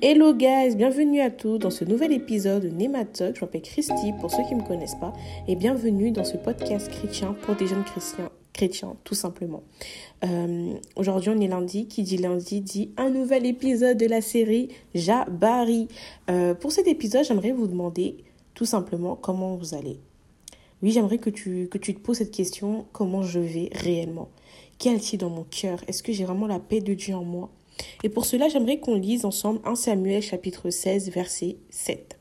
[0.00, 3.34] Hello guys, bienvenue à tous dans ce nouvel épisode de Nématok.
[3.34, 5.12] Je m'appelle Christy pour ceux qui ne me connaissent pas
[5.48, 9.64] et bienvenue dans ce podcast chrétien pour des jeunes chrétiens, chrétiens tout simplement.
[10.24, 14.68] Euh, Aujourd'hui on est lundi, qui dit lundi dit un nouvel épisode de la série
[14.94, 15.88] Jabari.
[16.30, 18.18] Euh, pour cet épisode j'aimerais vous demander
[18.54, 19.98] tout simplement comment vous allez.
[20.80, 24.28] Oui j'aimerais que tu, que tu te poses cette question, comment je vais réellement?
[24.78, 25.80] Quel est dans mon cœur?
[25.88, 27.50] Est-ce que j'ai vraiment la paix de Dieu en moi?
[28.02, 32.18] Et pour cela, j'aimerais qu'on lise ensemble 1 Samuel chapitre 16 verset 7.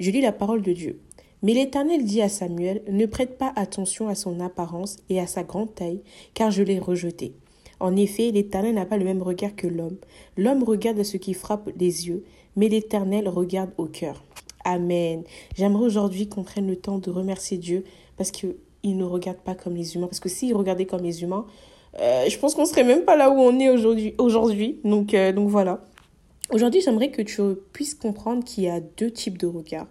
[0.00, 1.00] Je lis la parole de Dieu.
[1.42, 5.42] Mais l'Éternel dit à Samuel, ne prête pas attention à son apparence et à sa
[5.42, 6.02] grande taille,
[6.34, 7.34] car je l'ai rejeté.
[7.80, 9.96] En effet, l'Éternel n'a pas le même regard que l'homme.
[10.36, 14.22] L'homme regarde à ce qui frappe les yeux, mais l'Éternel regarde au cœur.
[14.64, 15.24] Amen.
[15.56, 17.82] J'aimerais aujourd'hui qu'on prenne le temps de remercier Dieu
[18.16, 20.06] parce qu'il ne regarde pas comme les humains.
[20.06, 21.46] Parce que s'il regardait comme les humains,
[22.00, 24.14] euh, je pense qu'on serait même pas là où on est aujourd'hui.
[24.18, 24.80] aujourd'hui.
[24.84, 25.80] Donc, euh, donc voilà.
[26.50, 27.40] Aujourd'hui, j'aimerais que tu
[27.72, 29.86] puisses comprendre qu'il y a deux types de regards.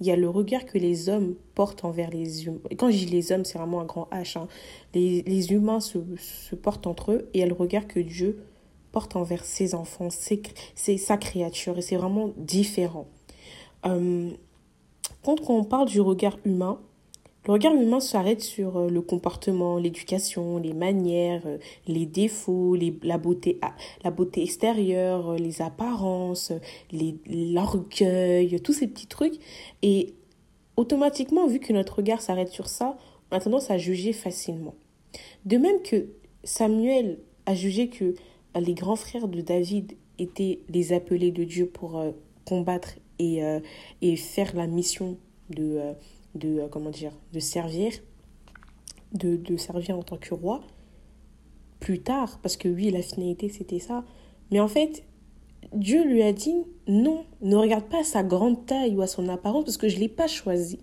[0.00, 2.58] Il y a le regard que les hommes portent envers les humains.
[2.76, 4.38] Quand je dis les hommes, c'est vraiment un grand H.
[4.38, 4.48] Hein.
[4.92, 8.00] Les, les, humains se, se, portent entre eux et il y a le regard que
[8.00, 8.44] Dieu
[8.92, 10.42] porte envers ses enfants, ses,
[10.74, 11.78] ses sa créature.
[11.78, 13.06] Et c'est vraiment différent.
[13.86, 14.30] Euh,
[15.24, 16.80] quand on parle du regard humain,
[17.46, 23.18] le regard humain s'arrête sur euh, le comportement, l'éducation, les manières, euh, les défauts, la,
[23.18, 23.58] beauté,
[24.36, 26.52] extérieure, euh, les apparences,
[26.90, 29.34] l'orgueil, tous ces petits trucs.
[29.82, 30.14] Et
[30.76, 32.96] automatiquement, vu que notre regard s'arrête sur ça,
[33.30, 34.74] on a tendance à juger facilement.
[35.44, 36.06] De même que
[36.44, 38.14] Samuel a jugé que
[38.58, 42.02] les grands frères de David étaient les appelés de Dieu pour
[42.44, 43.40] combattre et
[44.16, 45.18] faire la mission
[45.50, 45.94] de
[46.34, 47.92] de euh, comment dire de servir
[49.12, 50.60] de, de servir en tant que roi
[51.80, 54.04] plus tard parce que oui la finalité c'était ça.
[54.50, 55.04] Mais en fait
[55.72, 59.64] Dieu lui a dit non ne regarde pas sa grande taille ou à son apparence
[59.64, 60.78] parce que je l'ai pas choisi.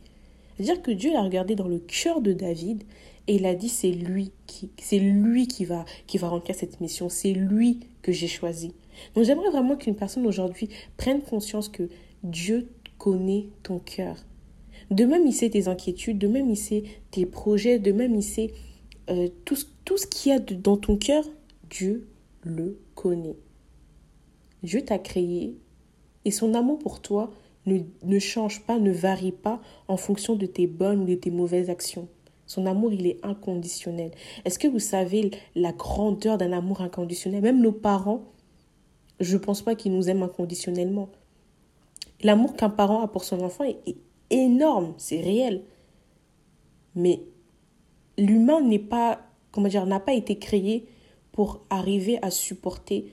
[0.56, 2.84] C'est-à-dire que Dieu l'a regardé dans le cœur de David
[3.28, 6.81] et il a dit c'est lui qui c'est lui qui va qui va remplir cette
[6.81, 7.09] mission.
[7.09, 8.74] C'est lui que j'ai choisi.
[9.16, 11.90] Donc j'aimerais vraiment qu'une personne aujourd'hui prenne conscience que
[12.24, 14.18] Dieu connaît ton cœur
[14.91, 18.24] de même, il sait tes inquiétudes, de même, il sait tes projets, de même, il
[18.24, 18.52] sait
[19.09, 21.24] euh, tout, tout ce qu'il y a dans ton cœur.
[21.69, 22.07] Dieu
[22.44, 23.38] le connaît.
[24.63, 25.57] Dieu t'a créé
[26.25, 27.31] et son amour pour toi
[27.66, 31.31] ne, ne change pas, ne varie pas en fonction de tes bonnes ou de tes
[31.31, 32.07] mauvaises actions.
[32.46, 34.12] Son amour, il est inconditionnel.
[34.44, 37.41] Est-ce que vous savez la grandeur d'un amour inconditionnel?
[37.41, 38.25] Même nos parents,
[39.22, 41.09] je ne pense pas qu'ils nous aiment inconditionnellement.
[42.24, 43.96] L'amour qu'un parent a pour son enfant est,
[44.31, 45.64] énorme, c'est réel.
[46.96, 47.22] Mais
[48.18, 49.22] l'humain n'est pas,
[49.52, 50.86] comment dire, n'a pas été créé
[51.31, 53.12] pour arriver à supporter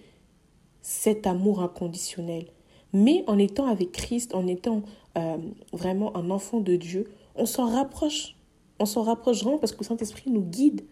[0.81, 2.47] cet amour inconditionnel.
[2.93, 4.83] Mais en étant avec Christ, en étant
[5.17, 5.37] euh,
[5.73, 8.37] vraiment un enfant de Dieu, on s'en rapproche.
[8.79, 10.83] On s'en rapproche vraiment parce que le Saint-Esprit nous guide.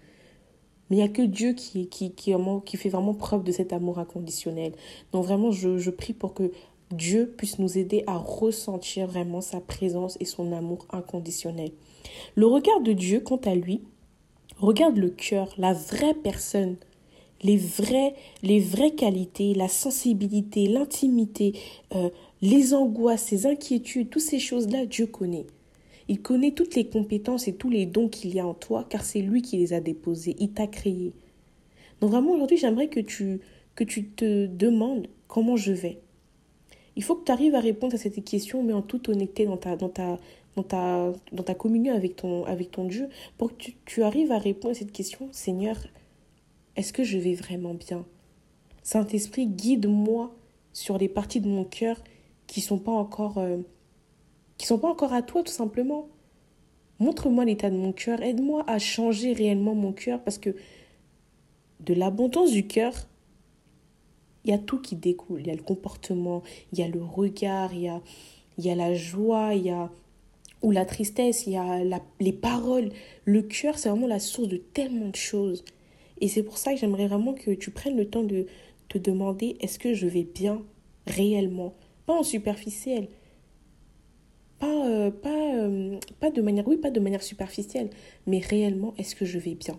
[0.88, 3.72] Mais il n'y a que Dieu qui, qui, qui, qui, fait vraiment preuve de cet
[3.72, 4.72] amour inconditionnel.
[5.12, 6.52] Donc vraiment, je, je prie pour que
[6.92, 11.72] Dieu puisse nous aider à ressentir vraiment sa présence et son amour inconditionnel.
[12.36, 13.82] Le regard de Dieu, quant à lui,
[14.58, 16.76] regarde le cœur, la vraie personne,
[17.42, 21.54] les vraies, les vraies qualités, la sensibilité, l'intimité,
[21.94, 22.10] euh,
[22.40, 25.46] les angoisses, les inquiétudes, toutes ces choses-là, Dieu connaît.
[26.08, 29.04] Il connaît toutes les compétences et tous les dons qu'il y a en toi, car
[29.04, 31.12] c'est lui qui les a déposés, il t'a créé.
[32.00, 33.40] Donc vraiment aujourd'hui, j'aimerais que tu,
[33.74, 35.98] que tu te demandes comment je vais.
[36.96, 39.58] Il faut que tu arrives à répondre à cette question, mais en toute honnêteté dans
[39.58, 40.18] ta, dans ta,
[40.56, 44.38] dans ta, dans ta communion avec ton, avec ton Dieu, pour que tu, arrives à
[44.38, 45.76] répondre à cette question, Seigneur,
[46.74, 48.04] est-ce que je vais vraiment bien?
[48.82, 50.34] Saint-Esprit, guide-moi
[50.72, 52.02] sur les parties de mon cœur
[52.46, 53.58] qui sont pas encore euh,
[54.56, 56.08] qui sont pas encore à toi tout simplement.
[56.98, 60.54] Montre-moi l'état de mon cœur, aide-moi à changer réellement mon cœur parce que
[61.80, 62.94] de l'abondance du cœur,
[64.46, 65.40] il y a tout qui découle.
[65.40, 66.42] Il y a le comportement,
[66.72, 67.82] il y a le regard, il
[68.58, 69.90] y a, la joie, il y a
[70.62, 71.80] ou la tristesse, il y a
[72.20, 72.90] les paroles.
[73.24, 75.64] Le cœur, c'est vraiment la source de tellement de choses.
[76.20, 78.46] Et c'est pour ça que j'aimerais vraiment que tu prennes le temps de
[78.88, 80.62] te demander est-ce que je vais bien
[81.06, 81.74] réellement?
[82.06, 83.08] Pas en superficiel.
[84.58, 87.90] Pas, euh, euh, pas de manière, oui, pas de manière superficielle,
[88.26, 89.78] mais réellement, est-ce que je vais bien?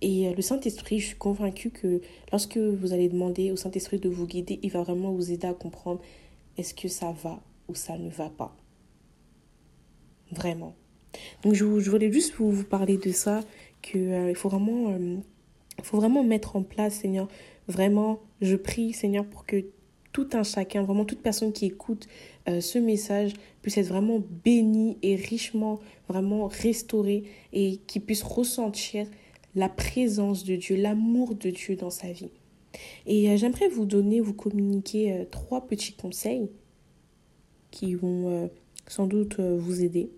[0.00, 2.00] Et euh, le Saint-Esprit, je suis convaincue que
[2.30, 5.54] lorsque vous allez demander au Saint-Esprit de vous guider, il va vraiment vous aider à
[5.54, 6.00] comprendre
[6.58, 8.54] est-ce que ça va ou ça ne va pas.
[10.30, 10.74] Vraiment.
[11.42, 13.40] Donc je, voulais juste vous, parler de ça,
[13.80, 15.16] qu'il euh, faut, vraiment, euh,
[15.82, 17.28] faut mettre en place, Seigneur.
[17.68, 19.64] Vraiment, je prie, Seigneur, pour que
[20.12, 22.08] tout un chacun, vraiment toute personne qui écoute
[22.46, 29.06] ce message puisse être vraiment bénie et richement, vraiment restaurée et qui puisse ressentir
[29.56, 32.30] la présence de Dieu, l'amour de Dieu dans sa vie.
[33.06, 36.50] Et euh, j'aimerais vous donner, vous communiquer euh, trois petits conseils
[37.72, 38.48] qui vont
[38.86, 40.08] sans doute vous aider.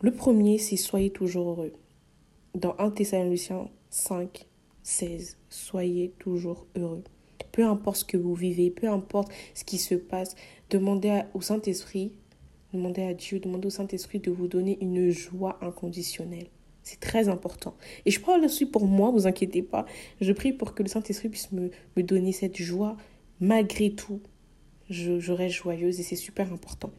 [0.00, 1.72] Le premier, c'est soyez toujours heureux.
[2.54, 4.46] Dans 1 Thessaloniciens 5,
[4.82, 7.02] 16, soyez toujours heureux.
[7.52, 10.36] Peu importe ce que vous vivez, peu importe ce qui se passe,
[10.70, 12.12] demandez au Saint-Esprit,
[12.72, 16.48] demandez à Dieu, demandez au Saint-Esprit de vous donner une joie inconditionnelle.
[16.86, 17.74] C'est très important.
[18.04, 19.86] Et je parle aussi pour moi, vous inquiétez pas.
[20.20, 22.96] Je prie pour que le Saint-Esprit puisse me, me donner cette joie
[23.40, 24.20] malgré tout.
[24.88, 26.92] Je, je reste joyeuse et c'est super important.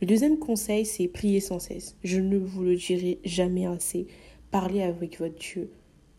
[0.00, 1.94] Le deuxième conseil, c'est prier sans cesse.
[2.02, 4.08] Je ne vous le dirai jamais assez.
[4.50, 5.70] Parlez avec votre Dieu.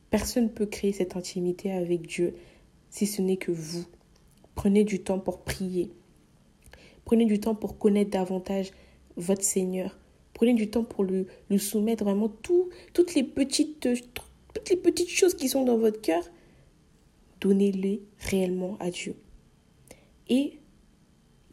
[0.09, 2.33] Personne ne peut créer cette intimité avec Dieu
[2.91, 3.83] si ce n'est que vous.
[4.55, 5.91] Prenez du temps pour prier.
[7.03, 8.71] Prenez du temps pour connaître davantage
[9.17, 9.97] votre Seigneur.
[10.41, 11.27] Prenez du temps pour lui,
[11.59, 16.23] soumettre vraiment tout, toutes, les petites, toutes les petites choses qui sont dans votre cœur.
[17.41, 19.13] Donnez-les réellement à Dieu.
[20.29, 20.57] Et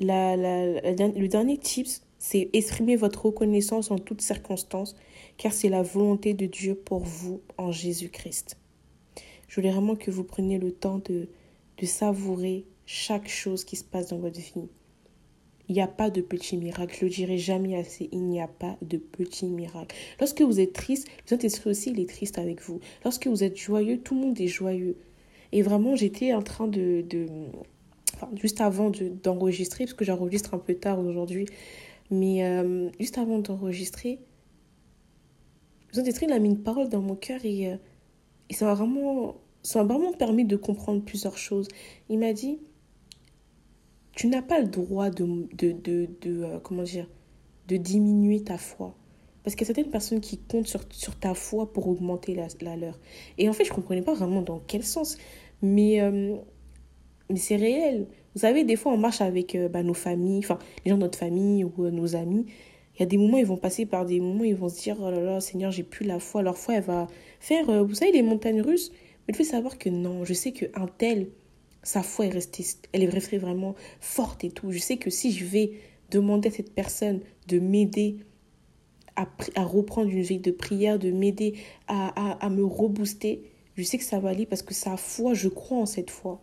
[0.00, 4.96] la, le dernier tips, c'est exprimer votre reconnaissance en toutes circonstances,
[5.36, 8.56] car c'est la volonté de Dieu pour vous en Jésus-Christ.
[9.48, 11.28] Je voulais vraiment que vous preniez le temps de,
[11.76, 14.70] de savourer chaque chose qui se passe dans votre vie.
[15.68, 16.96] Il n'y a pas de petit miracle.
[16.98, 18.08] Je le dirai jamais assez.
[18.12, 19.94] Il n'y a pas de petit miracle.
[20.18, 22.80] Lorsque vous êtes triste, le Saint-Esprit aussi, il est triste avec vous.
[23.04, 24.96] Lorsque vous êtes joyeux, tout le monde est joyeux.
[25.52, 27.04] Et vraiment, j'étais en train de.
[28.34, 28.90] juste avant
[29.22, 31.46] d'enregistrer, parce que j'enregistre un peu tard aujourd'hui,
[32.10, 34.18] mais euh, juste avant d'enregistrer,
[35.90, 37.76] le Saint-Esprit, il a mis une parole dans mon cœur et, euh,
[38.50, 39.36] ça m'a vraiment,
[39.74, 41.68] vraiment permis de comprendre plusieurs choses.
[42.08, 42.58] Il m'a dit,
[44.18, 47.06] tu n'as pas le droit de, de, de, euh, comment dire,
[47.68, 48.94] de diminuer ta foi.
[49.44, 52.48] Parce qu'il y a certaines personnes qui comptent sur, sur ta foi pour augmenter la,
[52.60, 52.98] la, leur.
[53.38, 55.16] Et en fait, je ne comprenais pas vraiment dans quel sens.
[55.62, 56.00] Mais,
[57.30, 58.06] mais c'est réel.
[58.34, 61.02] Vous savez, des fois, on marche avec euh, bah, nos familles, enfin, les gens de
[61.02, 62.46] notre famille ou euh, nos amis.
[62.94, 64.96] Il y a des moments, ils vont passer par des moments, ils vont se dire,
[65.00, 66.42] oh là là, Seigneur, j'ai plus la foi.
[66.42, 67.06] Leur foi, elle va
[67.40, 68.90] faire, euh, vous savez, les montagnes russes.
[69.26, 71.28] Mais il faut savoir que non, je sais qu'un tel,
[71.82, 74.72] sa foi est restée, elle est restée vraiment forte et tout.
[74.72, 75.72] Je sais que si je vais
[76.10, 78.18] demander à cette personne de m'aider
[79.16, 79.26] à,
[79.64, 81.54] reprendre une vie de prière, de m'aider
[81.88, 83.42] à, à, à me rebooster,
[83.74, 86.40] je sais que ça va aller parce que sa foi, je crois en cette foi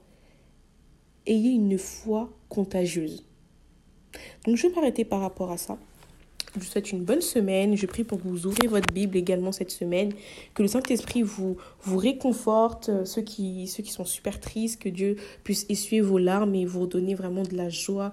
[1.26, 3.26] ayez une foi contagieuse.
[4.46, 5.78] Donc je vais m'arrêter par rapport à ça.
[6.56, 7.76] Je vous souhaite une bonne semaine.
[7.76, 10.14] Je prie pour que vous ouvrez votre Bible également cette semaine.
[10.54, 12.90] Que le Saint-Esprit vous, réconforte.
[12.90, 17.14] Euh, ceux qui, sont super tristes, que Dieu puisse essuyer vos larmes et vous redonner
[17.14, 18.12] vraiment de la joie.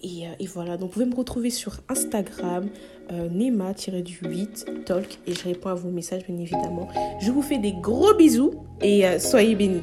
[0.00, 2.68] Et, euh, voilà, donc vous pouvez me retrouver sur Instagram,
[3.12, 6.88] euh, Nema-du8 Talk, et je réponds à vos messages bien évidemment.
[7.20, 9.82] Je vous fais des gros bisous et soyez bénis.